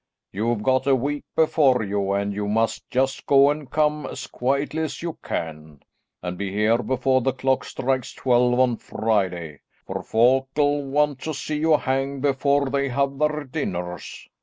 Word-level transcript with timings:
You've 0.31 0.63
got 0.63 0.87
a 0.87 0.95
week 0.95 1.25
before 1.35 1.83
you, 1.83 2.13
and 2.13 2.33
you 2.33 2.47
must 2.47 2.89
just 2.89 3.27
go 3.27 3.51
and 3.51 3.69
come 3.69 4.07
as 4.07 4.25
quietly 4.25 4.81
as 4.81 5.03
you 5.03 5.19
can, 5.23 5.83
and 6.23 6.39
be 6.39 6.51
here 6.51 6.79
before 6.81 7.21
the 7.21 7.31
clock 7.33 7.63
strikes 7.63 8.11
twelve 8.11 8.59
on 8.59 8.77
Friday, 8.77 9.59
for 9.85 10.01
folk'll 10.01 10.85
want 10.89 11.19
to 11.19 11.35
see 11.35 11.59
you 11.59 11.77
hanged 11.77 12.23
before 12.23 12.71
they 12.71 12.89
have 12.89 13.19
their 13.19 13.43
dinners.' 13.43 14.27